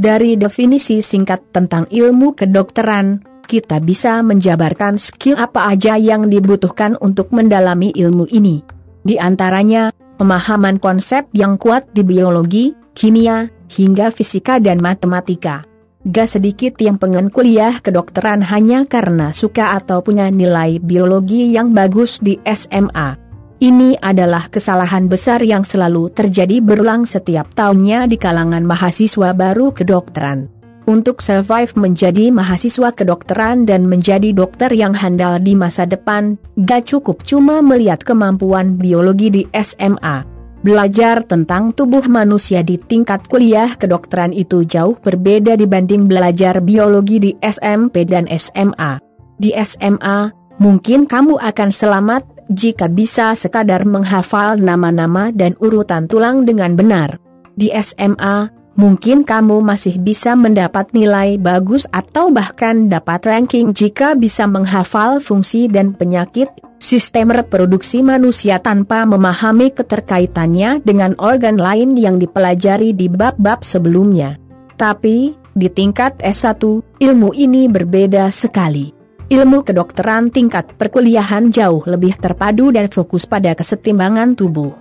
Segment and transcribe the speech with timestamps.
[0.00, 7.28] Dari definisi singkat tentang ilmu kedokteran, kita bisa menjabarkan skill apa aja yang dibutuhkan untuk
[7.36, 8.64] mendalami ilmu ini.
[9.04, 15.68] Di antaranya, pemahaman konsep yang kuat di biologi, kimia, hingga fisika dan matematika.
[16.08, 22.24] Gak sedikit yang pengen kuliah kedokteran hanya karena suka atau punya nilai biologi yang bagus
[22.24, 23.19] di SMA.
[23.60, 30.48] Ini adalah kesalahan besar yang selalu terjadi berulang setiap tahunnya di kalangan mahasiswa baru kedokteran.
[30.88, 37.20] Untuk survive menjadi mahasiswa kedokteran dan menjadi dokter yang handal di masa depan, gak cukup
[37.28, 40.24] cuma melihat kemampuan biologi di SMA.
[40.64, 47.30] Belajar tentang tubuh manusia di tingkat kuliah kedokteran itu jauh berbeda dibanding belajar biologi di
[47.44, 48.96] SMP dan SMA.
[49.36, 56.74] Di SMA, mungkin kamu akan selamat jika bisa sekadar menghafal nama-nama dan urutan tulang dengan
[56.74, 57.22] benar.
[57.54, 64.50] Di SMA, mungkin kamu masih bisa mendapat nilai bagus atau bahkan dapat ranking jika bisa
[64.50, 66.50] menghafal fungsi dan penyakit
[66.82, 74.40] sistem reproduksi manusia tanpa memahami keterkaitannya dengan organ lain yang dipelajari di bab-bab sebelumnya.
[74.80, 76.56] Tapi, di tingkat S1,
[76.98, 78.99] ilmu ini berbeda sekali
[79.30, 84.74] ilmu kedokteran tingkat perkuliahan jauh lebih terpadu dan fokus pada kesetimbangan tubuh.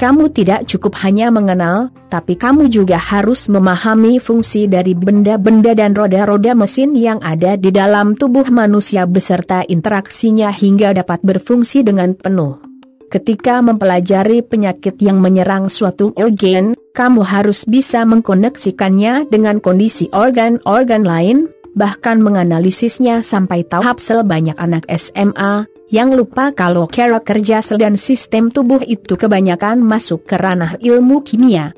[0.00, 6.56] Kamu tidak cukup hanya mengenal, tapi kamu juga harus memahami fungsi dari benda-benda dan roda-roda
[6.56, 12.56] mesin yang ada di dalam tubuh manusia beserta interaksinya hingga dapat berfungsi dengan penuh.
[13.12, 21.52] Ketika mempelajari penyakit yang menyerang suatu organ, kamu harus bisa mengkoneksikannya dengan kondisi organ-organ lain,
[21.74, 27.98] bahkan menganalisisnya sampai tahap sel banyak anak SMA, yang lupa kalau cara kerja sel dan
[27.98, 31.74] sistem tubuh itu kebanyakan masuk ke ranah ilmu kimia.